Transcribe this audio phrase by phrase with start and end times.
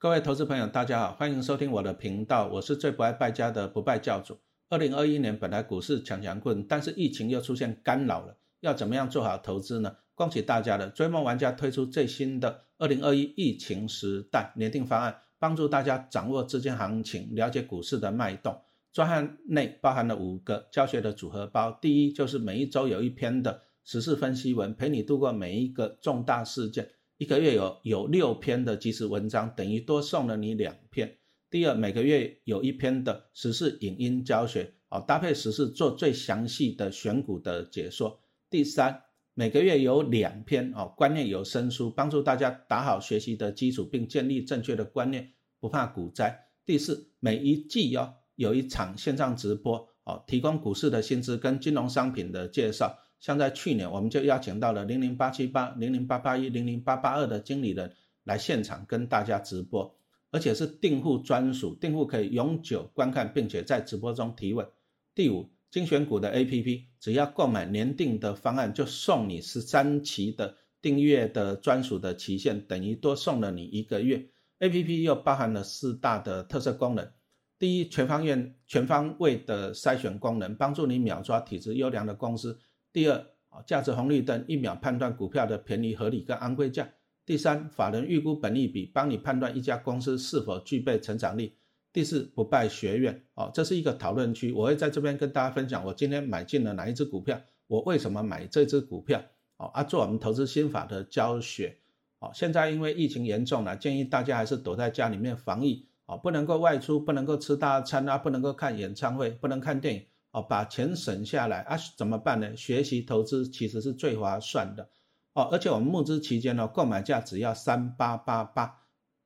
[0.00, 4.38] 各位投资朋友，大家好，欢迎收听我的频道，我是最不爱败家的不败教主。
[4.70, 9.94] 二零二一年本来股市强强棍，但是疫情又出现干扰了，要怎么样做好投资呢？
[10.14, 18.58] 恭喜大家了，追梦玩家推出最新的二零二一疫情时代年定方案，帮助大家掌握资金行情，了解股市的脉动。
[18.94, 26.88] 专案内包含了五个教学的组合包，第一就是每一周有一篇的时事分析文，陪你度过每一个重大事件。
[27.20, 31.18] 一个月有有六篇的即时文章，等于多送了你两篇。
[31.50, 38.22] 第二，每个月有一篇的时事影音教学，哦，搭配时事做最详细的选股的解说。
[38.48, 39.02] 第三，
[39.34, 46.48] 每个月有两篇哦，观念有声书，帮助大家打好学习的基础，并建立正确的观念，不怕股灾。
[46.64, 52.98] 第四，每一季哦有一场线上直播，哦，提供股市的薪资跟金融商品的介绍。
[53.20, 57.92] 像在去年，我们就邀请到了零零八七八、零零八八一、零零八八二的经理人
[58.24, 59.94] 来现场跟大家直播，
[60.30, 64.66] 而且是订户专属，订户可以永久观看，并且在直播中提问。
[65.14, 74.30] 第五，精选股的 A P P，只要购买年定的方案，就送你十三期的订阅的专属的期限，等于多送了你一个月。
[74.60, 77.10] A P P 又包含了四大的特色功能：
[77.58, 82.58] 第一，全方位全方位的筛选功能，帮助你秒抓体质优良的公司。
[82.92, 86.88] 第二啊，价值红绿灯一秒判断股票的便宜合理跟昂贵价。
[87.24, 91.54] 第三，法人预估本利比，帮你判断一家公司是否具备成长力。
[91.92, 99.22] 第四，不败学院哦，这是一个讨论区，我会在这边跟大家分享我今天买进了哪一只股票，我为什么买这只股票
[99.56, 101.76] 哦啊，做我们投资心法的教学
[102.18, 102.30] 哦。
[102.34, 110.04] 现在因为疫情严重了，建议大家还是躲在家里面防疫哦，不能够外出，不能够吃大餐啊，不能够看演唱会，不能看电影。
[110.32, 111.76] 哦，把钱省下来啊？
[111.96, 112.56] 怎么办呢？
[112.56, 114.88] 学习投资其实是最划算的
[115.32, 118.80] 哦，而且我们募资期间呢，购买价只要三八八八，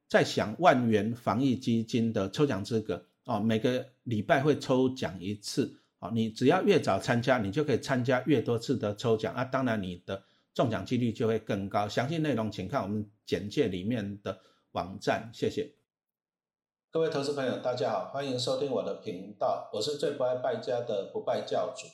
[0.08, 10.22] 再享万元防疫基金的抽奖资格哦，每个礼拜会抽奖一次哦，你只要越早参加，你就可以参加越多次的抽奖啊，当然你的
[10.54, 11.88] 中奖几率就会更高。
[11.88, 14.40] 详细内容请看我们简介里面的
[14.72, 15.74] 网站，谢谢。
[16.94, 21.88] 各位投资朋友，大家好，欢迎收听我的频道，我是最不爱败家的不败教主。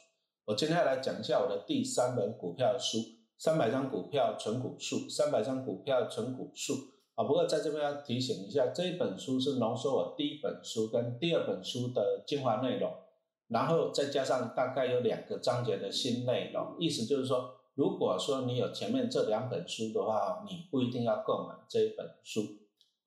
[0.44, 2.98] 我今天要来讲一下我的第三本股票书
[3.38, 6.74] 《三百张股票存股术》，三百张股票存股术
[7.14, 7.24] 啊。
[7.24, 12.92] 不过在这边要提醒一下，这一本书是浓缩我第一本书跟第二本书的精华内容，
[13.48, 16.76] 然后再加上大概有两个章节的新内容。
[16.78, 22.42] 意思就是说，如果说你有前面这两本书的话，你不一定要购买这一本书。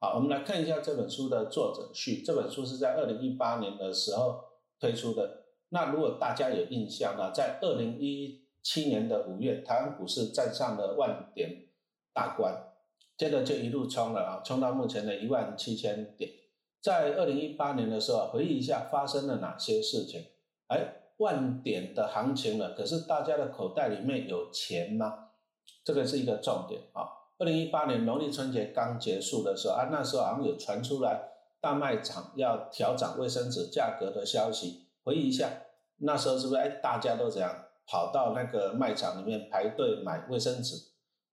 [0.04, 2.22] 好，我们来看一下这本书的作者序。
[2.24, 4.44] 这本书是在二零一八年的时候
[4.78, 5.46] 推出的。
[5.70, 11.68] 那如果大家有印象呢，在二零一七年的五月，台湾股市站上了万点
[12.12, 12.54] 大关，
[13.16, 16.30] 接着就一路冲了啊，冲到目前的一万七千点。
[16.82, 20.22] 在二零一八年的时候，回忆一下发生了哪些事情？
[20.68, 25.30] 哎，万点的行情了，可是大家的口袋里面有钱吗？
[25.86, 27.23] 这个是一个重点啊。
[27.40, 34.88] 二零一八年农历春节刚结束的时候啊，那时候好像有传出来大卖场要调涨卫生纸价格的消息。
[35.04, 35.50] 回忆一下，
[35.98, 40.76] 那时候是不是哎大家都怎样跑到那个卖场里面排队买卫生纸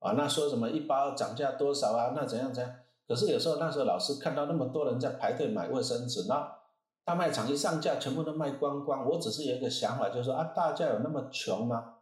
[0.01, 0.13] 啊？
[0.13, 2.13] 那说什么一包涨价多少啊？
[2.17, 2.75] 那怎样怎样？
[3.07, 6.57] 可是有时候那时候老师看到那么多人在排队买卫生纸，那
[7.05, 9.09] 大卖场一上架全部都卖光光。
[9.09, 11.95] 我只是有一个想法，就是说啊，大家有那么穷吗？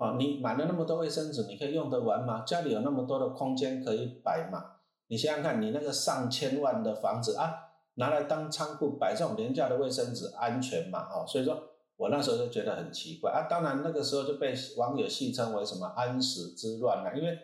[0.00, 2.42] 啊，你买了那么多卫生纸，你可以用得完吗？
[2.46, 4.76] 家里有那么多的空间可以摆吗？
[5.08, 7.52] 你想想看，你那个上千万的房子啊，
[7.96, 11.06] 拿来当仓库摆这种廉价的卫生纸，安全吗？
[11.12, 11.62] 哦，所以说
[11.96, 13.46] 我那时候就觉得很奇怪啊。
[13.46, 17.38] 当然那个时候就被网友戏称为什么安史之乱了，因为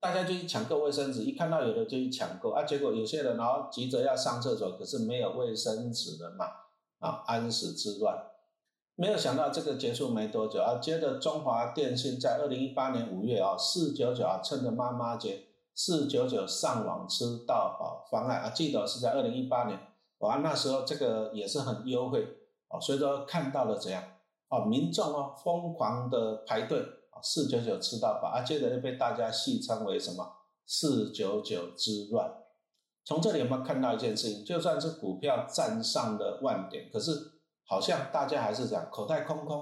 [0.00, 6.46] 大家就去抢购卫生纸，一看到有的就去抢购啊，结果有些人然后急着要上厕所，可是没有卫生纸了嘛，
[6.98, 8.16] 啊，安史之乱。
[9.00, 19.80] 没有想到这个结束没多久啊，接着中华电信在二零一八年五月啊，四九九啊，趁着妈妈节四九九上网吃到饱方案啊，记得是在二零一八年，
[20.18, 22.22] 哇，那时候这个也是很优惠
[22.68, 24.04] 啊，所以说看到了怎样
[24.48, 26.80] 啊，民众啊疯狂的排队
[27.10, 30.30] 啊，四九九吃到饱啊，接着又被大家戏称为什么
[30.66, 32.30] 四九九之乱。
[33.06, 34.44] 从这里有没有看到一件事情？
[34.44, 37.39] 就算是股票站上了万点，可是。
[37.70, 39.58] 好像大家还是这样，口袋空空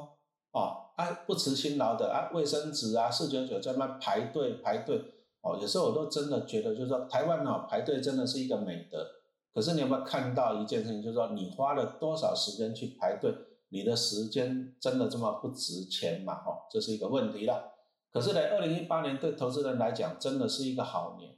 [0.52, 4.98] 哦，啊，不辞辛劳的啊，卫生纸啊，四九九在那排队排队
[5.42, 9.06] 哦，有时候我都真的觉得，就是说台湾哦排队真的是一个美德。
[9.52, 13.30] 可是你有没有看到一件事情，就是说你花了多少时间去排队，
[13.68, 16.32] 你的时间真的这么不值钱吗？
[16.46, 17.74] 哦，这是一个问题了。
[18.10, 21.36] 可是呢，二零一八年对投资人来讲真的是一个好年，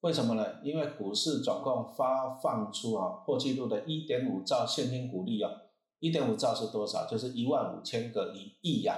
[0.00, 0.56] 为什么呢？
[0.64, 5.50] 因为股市总共发放出啊破纪录的一点五兆现金股利啊，
[6.00, 7.06] 一点五兆是多少？
[7.06, 8.96] 就是一万五千个一亿呀，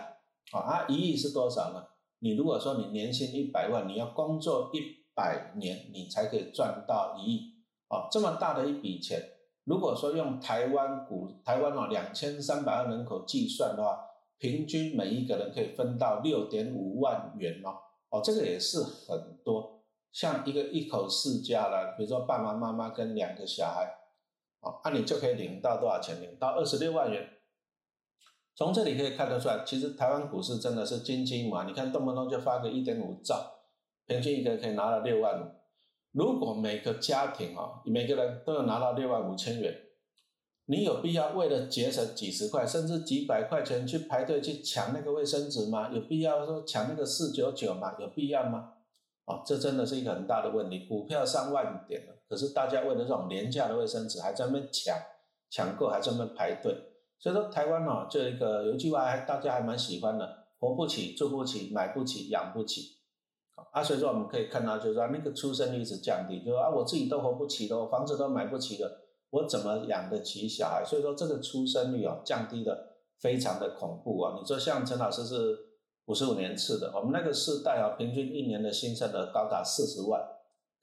[0.53, 1.85] 啊啊一亿是多少呢？
[2.21, 4.81] 你如果说你年薪一百万，你要工作一
[5.15, 7.55] 百年，你才可以赚到一亿
[7.89, 9.23] 啊，这么大的一笔钱，
[9.65, 13.99] 如果说用台湾股台湾哦两千三百万人口计算的话，
[14.39, 17.77] 平均每一个人可以分到六点五万元哦，
[18.11, 19.83] 哦这个也是很多。
[20.13, 23.89] 像一个一口世家了，比如说爸爸妈妈跟两个小孩，
[24.61, 26.21] 哦，那你就可以领到多少钱？
[26.21, 27.29] 领到二十六万元。
[28.55, 31.65] 从这里可以看得出来，其实台湾股市真的是金鸡母啊！
[31.65, 33.63] 你看动不动就发个一点五兆，
[34.07, 35.47] 平均一个可以拿到六万五。
[36.13, 39.75] 如果每个家庭啊，每个人都有拿到六万五千元，
[40.67, 45.89] 你有必要为了节省几十块甚至几百块钱去排队去抢那个卫生纸吗？
[45.91, 47.95] 有必要说抢那个四九九吗？
[47.99, 48.75] 有必要吗？
[49.25, 50.87] 啊，这真的是一个很大的问题。
[50.87, 54.97] 股票上万点了，可是大家为了这种廉价的卫生纸，还在那边抢，
[55.51, 56.73] 抢购还在那边排队。
[57.19, 63.01] 所以说，台湾哦，这一个有一句话还大家还蛮喜欢的：活不起，住不起，买不起，养不起。
[63.73, 69.01] 啊，所以说我们可以看到，就是说那个出生率一直降低，就说啊，我自己都活不起的，我房子都买不起的，
[69.31, 70.85] 我怎么养得起小孩？
[70.85, 74.39] 所以说这个出生率哦，降低的非常的恐怖啊。
[74.41, 75.67] 你说像陈老师是？
[76.07, 80.21] 五十五年次的，我们那个世代啊，平均一年的新生儿高达四十万，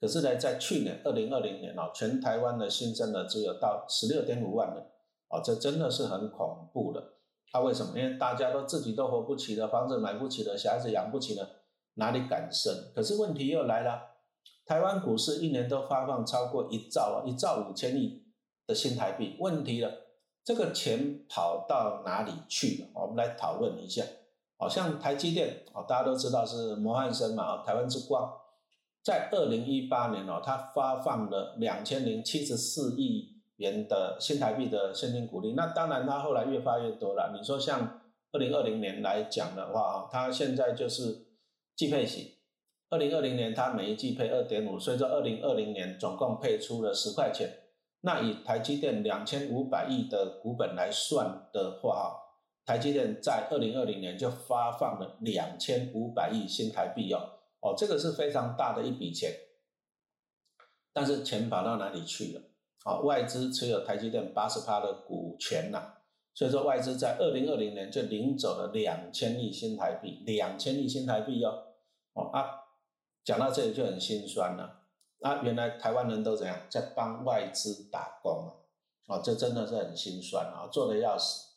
[0.00, 4.78] 可是呢，在去年二零二零年啊，全台湾的新增呢只有到十六点五万人，
[5.28, 7.02] 啊，这真的是很恐怖的。
[7.50, 7.98] 他为什么？
[7.98, 11.48] 因为大家都自己都活不起的，房子买不起的，小孩子养不起的，
[11.94, 12.92] 哪里敢生？
[12.94, 14.02] 可是问题又来了，
[14.66, 18.22] 台湾股市一年都发放超过一兆啊，一兆五千亿
[18.66, 19.90] 的新台币，问题了，
[20.44, 22.88] 这个钱跑到哪里去了？
[23.00, 24.04] 我们来讨论一下。
[24.58, 28.30] 好像台积电哦，大家都知道是模范生嘛，台湾之光，
[29.08, 35.54] 在二零一八年哦，它发放了两千零七十四亿元的新台币的现金股利。
[35.54, 37.34] 那当然，它后来越发越多了。
[37.34, 38.02] 你说像
[38.32, 41.24] 二零二零年来讲的话啊，它现在就是
[41.74, 42.22] 季配型，
[42.90, 47.48] 二零二零年它每一季配二点五，所以说二零二零年总共配出了十块钱。
[48.02, 52.28] 那以台积电两千五百亿的股本来算的话啊。
[52.66, 59.32] 台积电在二零二零年就发放了两千五百亿新台币哦，哦，这个是非常大的一笔钱，
[60.92, 62.42] 但是钱跑到哪里去了？
[62.84, 65.94] 啊，外资持有台积电八十趴的股权呐，
[66.32, 71.64] 所以说外资在二零二零年就领走了两千亿新台币，两千亿新台币哦，
[72.14, 72.48] 哦啊，
[73.24, 74.82] 讲到这里就很心酸了，
[75.20, 78.52] 啊，原来台湾人都怎样在帮外资打工
[79.06, 81.48] 啊，哦，这真的是很心酸啊，做的要死。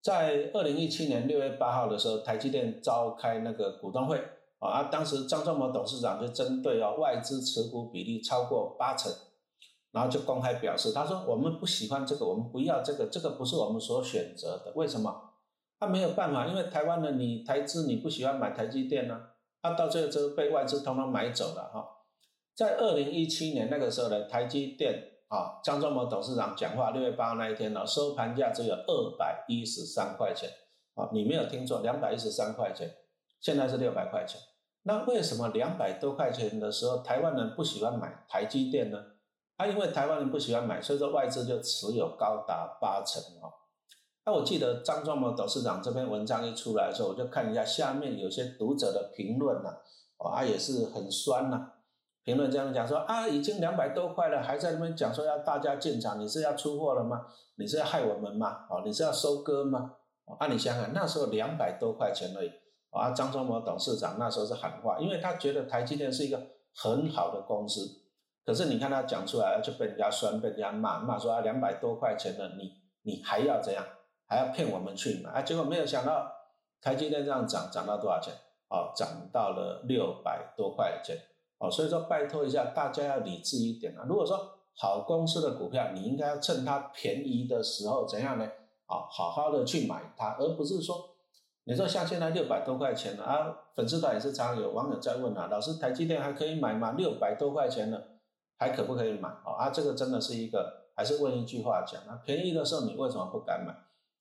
[0.00, 4.24] 在二零一七年六月八号的时候，台积电召开那个股东会
[4.58, 9.12] 啊，当时张忠谋董事长就针对哦外资持股比例超过八成，
[9.92, 14.72] 然后就公开表示，他说我们不喜欢这个，我们不要这个，这个不是我们所选择的。
[14.74, 15.30] 为什么？
[15.78, 19.20] 他没有办法，因为台湾的你台资你不喜欢买台积电呢，
[19.62, 21.86] 他到最后就被外资通通买走了哈。
[22.54, 25.12] 在二零一七年那个时候呢，台积电。
[25.28, 30.48] 啊，张忠谋董事长讲话六月八号那一天呢，收盘价只有二百一十三块钱。
[30.94, 32.90] 啊，你没有听错，两百一十三块钱，
[33.40, 34.40] 现在是六百块钱。
[34.82, 38.98] 那为什么两百多块钱的时候，台湾人不喜欢买台积电呢？
[39.56, 43.52] 啊，因为台湾人不喜欢买，所以说外资就持有高达八成哦。
[44.24, 49.78] 那我记得张忠谋董事长这篇文章一出来的时候，我就看一下下面有些读者的评论呐，
[50.18, 51.72] 啊，也是很酸呐。
[52.22, 57.26] 评论这样讲说啊，已经两百多块了，还在那边讲说要大家进场，你是要出货了吗？
[57.56, 58.66] 你是要害我们吗？
[58.70, 59.94] 哦，你是要收割吗？
[60.38, 62.52] 啊，你想想那时候两百多块钱而已，
[62.90, 66.40] 啊，张忠谋董事长那时候是喊话，因为他觉得台积电是一个
[66.74, 68.02] 很好的公司，
[68.44, 73.84] 可是你看他讲出来就被人家酸，被人家骂，骂说啊两百多块钱的你你还要怎样？
[74.26, 75.30] 还要骗我们去买？
[75.30, 76.30] 啊，结果没有想到
[76.80, 78.34] 台积电这样涨，涨到多少钱？
[78.68, 81.16] 哦，涨到了六百多块钱。
[81.58, 84.04] 哦，所以说拜托一下，大家要理智一点啊！
[84.06, 84.38] 如果说
[84.76, 88.44] 好公司的股票，你应该要趁它便宜的时候怎样呢？
[88.86, 91.08] 啊，好好的去买它，而不是说，
[91.68, 96.94] 你说像现在六百多块钱了啊，粉丝团也是常有网友在问啊，老师台积电还可以买吗？
[96.96, 98.02] 六百多块钱了，
[98.56, 99.28] 还可不可以买？
[99.28, 103.74] 啊，这个真的是一个，还是问一句话讲啊，便宜的时候你为什么不敢买？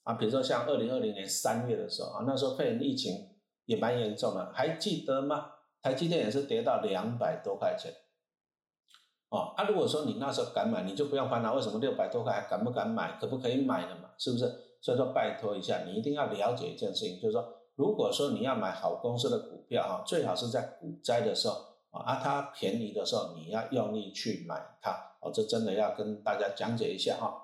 [0.03, 3.29] 啊，比如说像二零二零年三月的时候啊，那时候肺炎疫情
[3.63, 5.51] 也蛮严重的，还记得吗？
[5.81, 7.93] 台积电也是跌到两百多块钱，
[9.29, 14.09] 哦，啊，如果说你那时候敢买，你就不用烦恼为什么六百多块还敢不敢买，可不可以买了嘛？
[14.17, 14.66] 是不是？
[14.81, 21.55] 所以说拜托一下，你一定要了解一件事情，就是说，如果说你要买好公司的股票哈，最好是在股灾的时候
[21.91, 24.91] 啊，它便宜的时候你要用力去买它
[25.21, 27.43] 哦，这真的要跟大家讲解一下哈。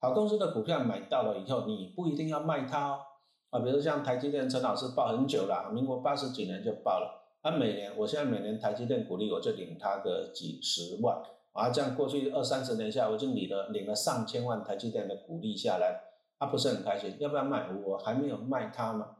[0.00, 2.98] 好公司的股票买到了以后，你不一定要卖它哦
[3.50, 11.22] 啊，比如像台积电，陈老师报很久了，民国八十几年就报了，啊，每年我现在每年台积电股利我就领它个几十万
[11.52, 16.00] 啊，这样过去二三十年下，我就领了领了上千万台积电的股利下来，
[16.42, 17.68] 他不是很开心，要不要卖？
[17.84, 19.18] 我还没有卖它嘛。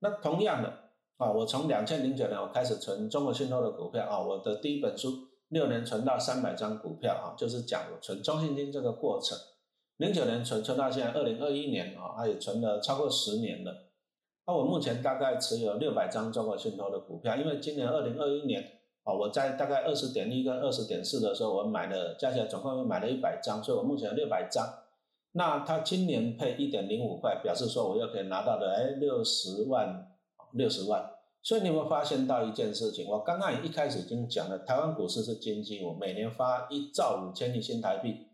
[0.00, 0.72] 那同样的。
[1.16, 9.38] 啊，我从两千零九年我开始存中国信托的股票啊，我的第一本书六年存到三百张股票啊，就是讲我存中信金这个过程。
[9.96, 13.86] 零九年存存到现在二零二一年啊，它也存了超过十年了。
[14.46, 18.62] 那我目前大概持有六百张中国信托的股票，因为今年二零二一年
[19.04, 24.68] 啊，我在大概二十点一跟二十点四的时候，我买了加起来总共买了一百张，所以我目前有六百张。
[25.36, 30.12] 那他今年配一点零五块，表示说我又可以拿到的哎六十万。
[30.52, 31.10] 六十万，
[31.42, 33.06] 所以你有没有发现到一件事情？
[33.06, 38.28] 我刚刚一开始已经讲了，台湾股市是经济，我每年发一兆五千亿新台币，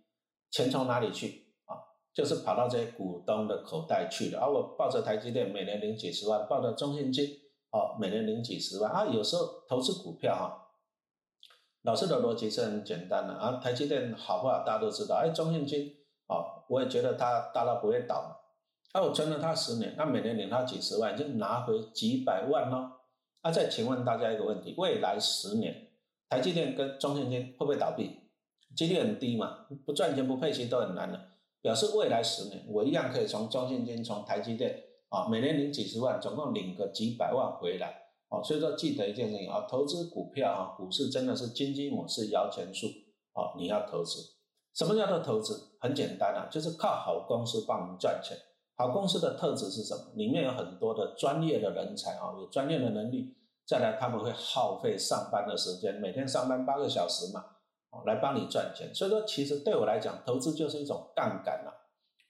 [0.51, 1.75] 钱从哪里去啊？
[2.15, 4.39] 就是跑到这些股东的口袋去了。
[4.39, 7.27] 而我抱着台积电，每年领几十万；抱着中信金，
[7.73, 8.93] 哦，每年领几十万。
[8.93, 10.69] 啊，有时候投资股票哈，
[11.83, 13.57] 老师的逻辑是很简单的啊。
[13.57, 15.17] 台积电好不好，大家都知道。
[15.17, 15.93] 哎，中信金，
[16.33, 18.39] 哦，我也觉得它大到不会倒。
[18.95, 23.01] 那我存了他十年，那每年领他几十万，就拿回几百万咯。
[23.43, 25.89] 那再请问大家一个问题：未来十年，
[26.29, 28.19] 台积电跟中信金会不会倒闭？
[28.77, 31.19] 几率很低嘛，不赚钱不配息都很难的。
[31.61, 38.03] 表示未来十年，我一样可以从中信金、从台积电啊，每年领几十万，总共领个几百万回来。
[38.29, 42.87] 哦，所以说记得一件事情啊，投资股票啊，股市真的是金鸡母是摇钱树
[43.33, 44.19] 哦，你要投资。
[44.75, 45.71] 什么叫做投资？
[45.81, 48.37] 很简单啊，就是靠好公司帮你赚钱。
[48.75, 50.13] 好公司的特质是什么？
[50.15, 53.37] 里面有很多的专业的人才啊，有专业的能力。
[53.67, 57.45] 再来，他们会耗费上班的时间，每天上班八个小时嘛，
[58.05, 58.93] 来帮你赚钱。
[58.95, 61.71] 所以说，其实对我来讲，投资就是一种杠杆啊。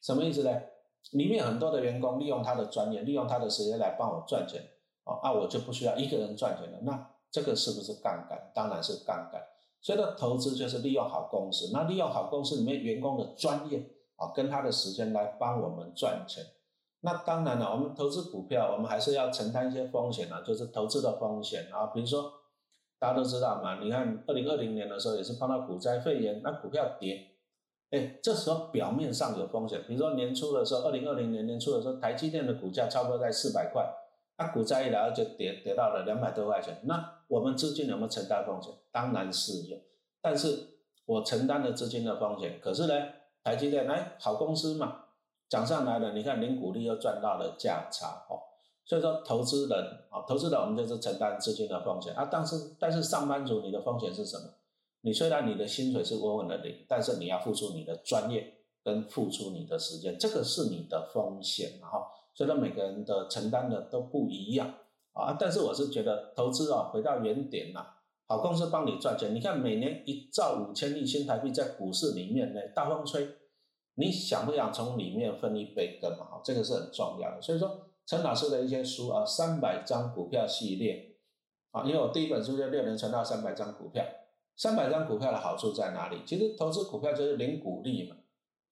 [0.02, 0.50] 什么意思呢？
[1.12, 4.60] 里面很多的员工利用他的专业，利用他的时间来帮我赚钱，
[5.04, 6.78] 哦，那我就不需要一个人赚钱了。
[6.82, 8.52] 那这个是不是杠杆？
[8.54, 9.40] 当然是杠杆。
[9.82, 13.90] 所以说，投资就是利用好公司，那利用好公司里面员工的专业。
[14.16, 16.44] 啊，跟他的时间来帮我们赚钱。
[17.00, 21.86] 那当然了，我们投资股票，我们还是要承担一些风险啊，就是投资的风险啊。
[21.86, 22.30] 比如说，
[23.00, 27.32] 大家都知道嘛，你看二零二零年的时候也是碰到股灾肺炎，那股票跌，
[27.90, 29.82] 哎，这时候表面上有风险。
[29.88, 33.92] 比如说年初的时候，二零二零年年初的时候，台积电的股价差不多在四百块，
[34.38, 36.80] 那股灾一来就跌跌到了两百多块钱。
[36.84, 38.72] 那我们资金有没有承担风险？
[38.90, 39.76] 当然是有，
[40.20, 42.94] 但是我承担了资金的风险，可是呢？
[43.44, 45.06] 台积电哎，好公司嘛，
[45.48, 48.38] 涨上来了，你看零股利又赚到了价差哦。
[48.84, 49.78] 所以说，投资人
[50.10, 52.28] 啊，投资人我们就是承担资金的风险啊。
[52.30, 54.44] 但是，但是上班族你的风险是什么？
[55.00, 62.06] 你虽然你的薪水是稳稳的领，但是你要付出你的专业跟付出你的时间，这个是你的风险哈。
[62.34, 64.74] 所以说，每个人的承担的都不一样
[65.12, 65.36] 啊。
[65.38, 67.86] 但是我是觉得投资啊，回到原点呐。
[68.26, 73.28] 好公司帮你赚钱，你看每年一兆五千亿新台币在股市里面呢，大风吹，
[73.96, 76.40] 你想不想从里面分一杯羹嘛？
[76.42, 77.42] 这个是很重要的。
[77.42, 81.16] 所以说，陈老师的一些书啊，三百张股票系列
[81.72, 84.02] 啊，因为我第一本书就六年存到三百张股票，
[84.56, 86.22] 三百张股票的好处在哪里？
[86.24, 88.16] 其实投资股票就是领股利嘛。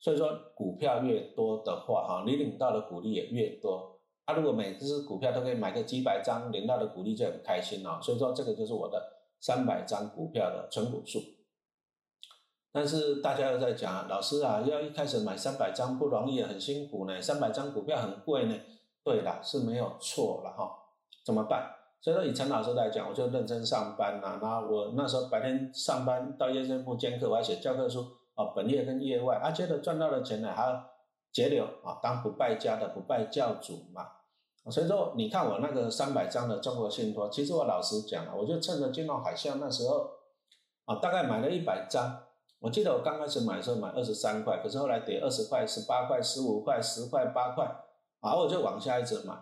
[0.00, 4.00] 所以说，股票越多的话，哈，你领到的股利也越多。
[4.26, 8.00] 他如果每只股票都可以买个几百张，领到的股利就很开心了。
[8.02, 9.21] 所以说，这个就是我的。
[9.42, 11.19] 三百张股票的存股数，
[12.71, 17.23] 但是大家又在讲，老师啊，要一开始买三百张不容易，很辛苦呢。
[17.23, 18.54] 三百张股票很贵呢。
[19.02, 20.71] 对的，是没有错了哈。
[21.25, 21.71] 怎么办？
[22.02, 24.38] 所以说以陈老师来讲，我就认真上班呐。
[24.42, 28.07] 然后我那时候白天上班到夜间部兼课，我还写教科书
[28.40, 30.90] 啊，本业跟业外，啊，接着赚到的钱呢，还要
[31.30, 34.06] 节流啊，当不败家的不败教主嘛。
[34.70, 40.06] 所以说，你看我那个三百张的中国信托，其实我老实讲啊，我就趁着金融海啸那时候，
[40.87, 42.23] 啊，大概买了一百张。
[42.61, 47.64] 我记得我刚开始买的时候买二十三块，可是后来跌二十块、十八块、十五块、十块、八块，
[48.20, 49.35] 啊，我就往下一直买。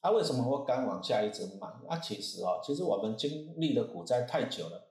[0.00, 1.68] 啊，为什么我敢往下一直买？
[1.88, 4.88] 啊，其实哦，其实我们经历的股灾太久了，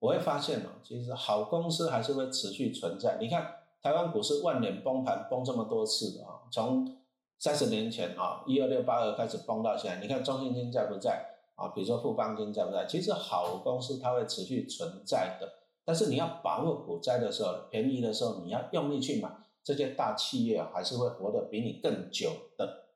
[0.00, 3.18] 我会发现哦，其实好公司还是会持续存在。
[3.20, 6.96] 你看台湾股市万年崩盘崩这么多次的啊，从
[7.38, 11.68] 三十年前啊，一二六八二开始崩到现在，你看中信金在不在啊？
[11.68, 12.86] 比如说富邦金在不在？
[12.86, 15.48] 其实好公司它会持续存在的，
[15.84, 19.30] 但是你要把握股灾的时候，便宜的时候，你要用力去买，
[19.62, 22.86] 这些大企业还是会活得比你更久的。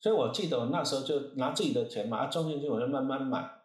[0.00, 3.59] 所以我记得我那时候就拿自己的钱买中信金，我就慢慢买。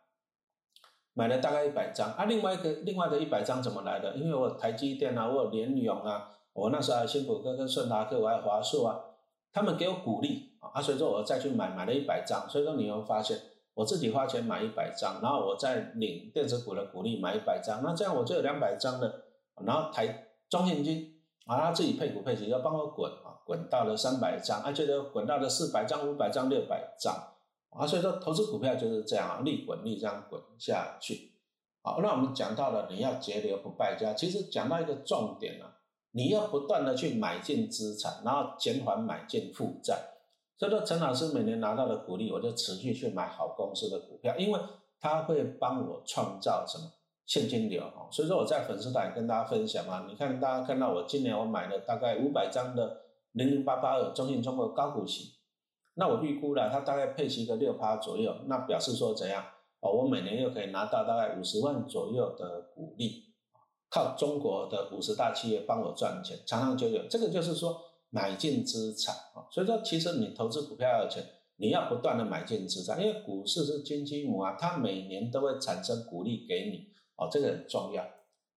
[1.18, 4.16] 买了大概一百张啊，另外一个另外的一百张怎么来的？
[4.18, 9.00] 因为我台积电啊，我有联永啊，我那时候还有新普科跟顺达科，我还有华硕啊，
[9.54, 13.40] 他们给我鼓励啊，所以说我再去买买了一百张，所以说你会发现
[13.76, 19.24] 我自己花钱买一百张，然后我再领电子股的鼓励买一百张，那这样我就有两百张的，
[19.66, 27.35] 然后台中信金啊，他自己配股配息要帮我滚啊，滚到了三百张，啊，觉得滚到了四百张、五百张、六百张。
[27.78, 31.34] 啊，所以说投资股票就是这样啊，利滚利这样滚下去。
[31.82, 35.76] 好，那我们讲到了你要节流不败家，其实讲到一个重点啊，
[36.12, 39.96] 你要不断的去买进资产，然后减缓买进负债。
[40.58, 44.60] 所以说陈老师每年拿到的股利，我就持续去买好公司的股票，因为
[45.00, 46.92] 它会帮我创造什么
[47.26, 48.08] 现金流啊。
[48.10, 53.02] 所以说我在粉丝团跟大家分享啊，你看大家看到我今年我买了大概五百张的
[53.34, 55.34] 零零八八二中信中国高股息。
[55.96, 59.44] 那我预估了，它大概配息个六趴左右，那表示说怎样？
[59.80, 63.26] 哦，我每年又可以拿到大概五十万左右的股利，
[63.90, 67.00] 靠中国的五十大企业帮我赚钱，长长久久。
[67.10, 69.46] 这个就是说买进资产啊。
[69.52, 71.24] 所以说，其实你投资股票要钱，
[71.58, 78.04] 你要不断的买进资产，因为股市是金鸡母啊，它每年都会产生股利给你哦，这个很重要。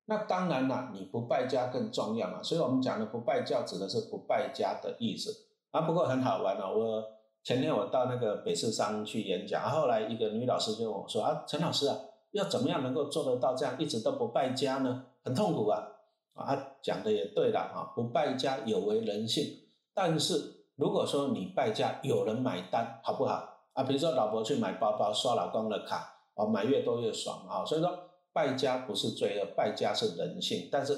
[0.07, 2.43] 那当然了，你不败家更重要嘛。
[2.43, 5.83] 所以我们讲的不败教指的是不败家的意思啊。
[5.83, 7.18] 不过很好玩哦，我。
[7.49, 11.97] 前天我到那个北市商去演讲，后来一个女老师就问我说：“啊，陈老师啊，
[12.33, 15.07] 要怎么样能够做得到这样一直都不败家呢？
[15.25, 15.83] 很痛苦啊！”
[16.37, 19.45] 啊，讲的也对了啊，不败家有违人性。
[19.95, 23.43] 但是如果说你败家有人买单，好不好？
[23.73, 27.65] 啊，比如说老婆去买包包，刷老公的卡，啊，买越多越爽啊。
[27.65, 27.99] 所以说
[28.31, 30.69] 败家不是罪恶，败家是人性。
[30.71, 30.95] 但是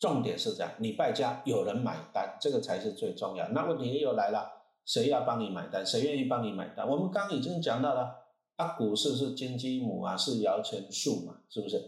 [0.00, 3.46] 重点是这样，你败家有人买单，这个才是最重要。
[3.50, 4.63] 那问题又来了。
[4.84, 5.84] 谁要帮你买单？
[5.84, 6.88] 谁愿意帮你买单？
[6.88, 8.14] 我们刚已经讲到了，
[8.56, 11.80] 啊，股市是金鸡母啊，是摇钱树嘛，是不是？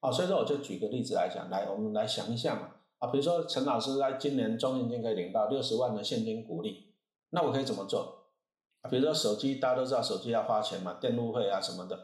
[0.00, 6.94] 好，所以说我就举个例子来讲，来，我们来想一下嘛，啊，比如说陈老师在今年中信金可以领到六十万的现金股利，
[7.30, 8.14] 那我可以怎么做？
[8.88, 11.98] 比如说手机，大家都知道手机要花钱嘛，电路费啊什么的，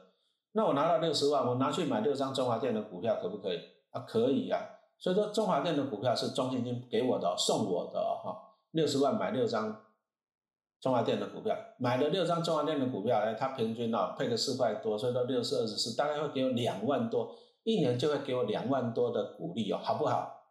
[0.53, 3.61] 那我拿到六十万，我拿去买六张中华电的股票可不可以？
[3.91, 4.61] 啊，可以啊。
[4.99, 8.37] 所以说中华电的股票是中信金给我的，送我的哈，
[8.73, 9.81] 六十万买六张。
[10.85, 20.43] 中华电的股票买了六张中华电的股票，哎，它平均啊配个四块多，所以到六四二十四，大概会给我两万多，一年就会给我两万多的股利哦，好不好？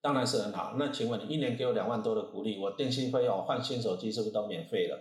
[0.00, 0.74] 当然是很好。
[0.76, 4.98] 那请问你一年给我两万多的股利，我电信费用换新手机是不是都免费了？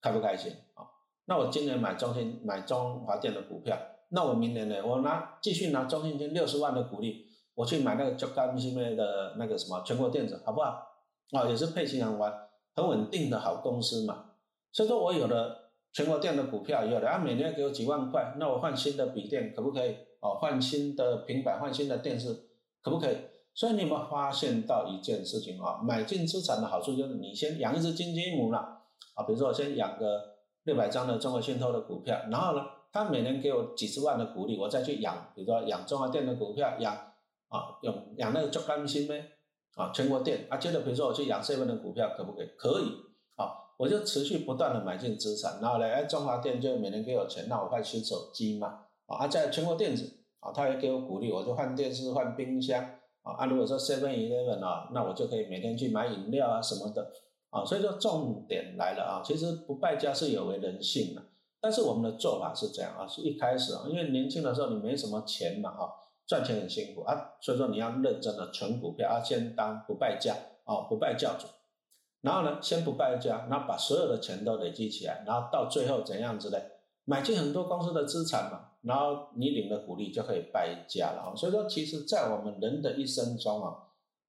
[0.00, 0.82] 开不开心啊？
[1.26, 3.78] 那我今年买中信买中华电的股票，
[4.08, 4.84] 那我明年呢？
[4.84, 10.88] 我拿继续拿中信金六十万的股利，我去买那个中钢芯片的那个什么全国电子，好不好？
[11.30, 12.49] 啊，也是配型很完。
[12.74, 14.32] 很稳定的好公司嘛，
[14.72, 19.96] 所以说我有了全国电的股票，有了啊，每年给我几万块，那我换新的笔电可不可以？
[20.20, 22.48] 哦，换新的平板，换新的电视
[22.82, 23.16] 可不可以？
[23.54, 25.80] 所以你有没有发现到一件事情啊？
[25.82, 28.58] 买进资产的好处就是你先养一只金鸡母了
[29.14, 36.94] 啊，比如说我先养个六百张的中国信托的股票，然后呢，他每年给我几十万的股利，我再去养，比如说养中华电的股票，养
[37.48, 39.14] 啊，养养那个做钢芯呢？
[39.80, 42.48] 啊，全国店啊，接着比如说我去养 seven 的股票可不可以？
[42.58, 42.92] 可以，
[43.36, 50.04] 啊，我就持续不断的买进资产，然后呢，哎，中华电就每年给我钱，那我换新手机嘛，啊，在全国电子
[50.40, 52.84] 啊，他也给我鼓励，我就换电视、换冰箱，
[53.22, 57.10] 啊，啊，如果说 seven eleven 啊，那我就可以每天去买饮料啊什么的，
[57.48, 61.22] 啊，所以说重点来了啊，其实不败家是有违人性的，
[61.58, 65.90] 但是我们的做法是这样啊，是一开始啊，因为年轻的时候你没什么钱嘛，哈。
[66.30, 70.32] 赚钱很辛苦啊，所以说你要认真的存股票，要先当不败家
[70.64, 71.48] 啊，不败教主。
[72.20, 76.58] 然后呢，先不败家，然后把所有的钱都累积起来，然后到最后怎样子呢？
[77.04, 81.34] 买进很多公司的资产嘛，然后你领了股利就可以败家了啊。
[81.34, 83.74] 所以说，其实，在我们人的一生中啊，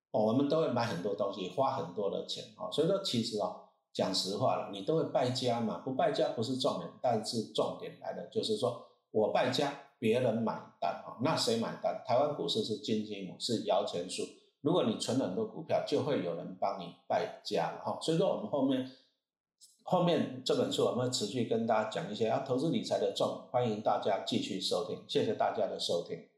[0.09, 2.71] 哦，我们都会买很多东西，花很多的钱啊。
[2.71, 3.57] 所以说，其实啊，
[3.93, 5.83] 讲实话了，你都会败家嘛。
[5.85, 9.71] 不败家不是重点，但是重点来的就是说我败家。
[10.01, 12.03] 别人买单啊，那谁买单？
[12.07, 14.23] 台湾股市是金鸡母，是摇钱树。
[14.61, 17.99] 如果你存了很多股票，就会有人帮你败家了哈。
[18.01, 18.91] 所以说，我们后面
[19.83, 26.30] 后面这本书我们会持续跟大家讲一些啊投资理财的重，欢迎大家继续收听，谢谢大家的收听。